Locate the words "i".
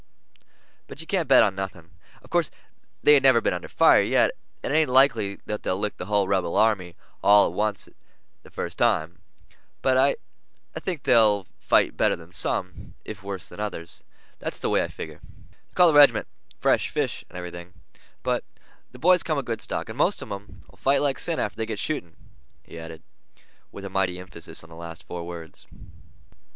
9.99-10.15, 14.81-14.87